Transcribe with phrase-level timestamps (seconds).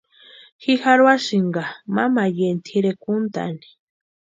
[0.61, 1.61] Ji jarhuasïnka
[1.95, 3.65] mamayeni tʼirekwa úntani.